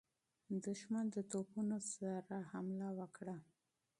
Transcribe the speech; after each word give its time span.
دښمن 0.65 1.05
د 1.15 1.17
توپونو 1.31 1.77
سره 1.93 2.37
حمله 2.51 2.89
وکړه. 2.99 3.37